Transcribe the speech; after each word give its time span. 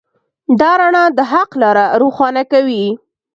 دا 0.59 0.71
رڼا 0.81 1.03
د 1.17 1.19
حق 1.31 1.49
لاره 1.61 1.85
روښانه 2.01 2.43
کوي. 2.51 2.85